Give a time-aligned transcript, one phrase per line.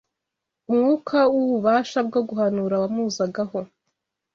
[0.69, 3.59] umwuka w’ububasha bwo guhanura wamuzagaho.